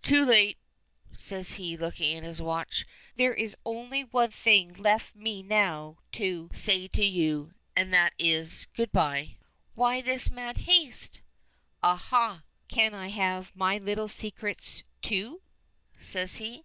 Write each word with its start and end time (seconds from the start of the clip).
"Too 0.00 0.24
late!" 0.24 0.56
says 1.18 1.56
he, 1.56 1.76
looking 1.76 2.16
at 2.16 2.24
his 2.24 2.40
watch. 2.40 2.86
"There 3.16 3.34
is 3.34 3.54
only 3.66 4.04
one 4.04 4.30
thing 4.30 4.72
left 4.72 5.14
me 5.14 5.42
now 5.42 5.98
to, 6.12 6.48
say 6.54 6.88
to 6.88 7.04
you, 7.04 7.52
and 7.76 7.92
that 7.92 8.14
is, 8.18 8.66
'Good 8.74 8.90
by.'" 8.90 9.36
"Why 9.74 10.00
this 10.00 10.30
mad 10.30 10.56
haste?" 10.56 11.20
"Ah, 11.82 11.96
ha! 11.96 12.42
I 12.42 12.72
Can 12.74 12.94
have 12.94 13.54
my 13.54 13.76
little 13.76 14.08
secrets, 14.08 14.82
too," 15.02 15.42
says 16.00 16.36
he. 16.36 16.64